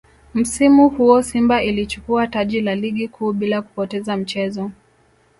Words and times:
Msimu 0.33 0.89
huo 0.89 1.21
Simba 1.21 1.63
ilichukua 1.63 2.27
taji 2.27 2.61
la 2.61 2.75
Ligi 2.75 3.07
Kuu 3.07 3.33
bila 3.33 3.61
kupoteza 3.61 4.17
mchezo 4.17 4.71